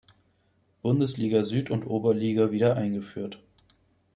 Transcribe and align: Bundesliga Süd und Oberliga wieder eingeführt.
Bundesliga 0.81 1.43
Süd 1.45 1.69
und 1.69 1.85
Oberliga 1.85 2.49
wieder 2.49 2.75
eingeführt. 2.75 3.39